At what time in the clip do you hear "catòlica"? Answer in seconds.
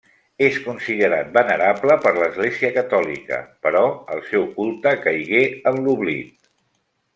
2.79-3.39